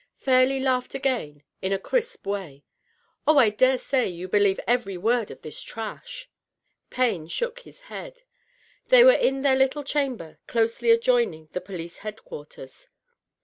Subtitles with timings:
[0.17, 2.63] Fairleigh laughed again, in a crisp way.
[3.27, 6.27] "Oh, I dare say you believe every woid of this trash."
[6.89, 8.23] Payne shook his head.
[8.87, 12.89] They were in their little chamber closely adjoining the police head quarters.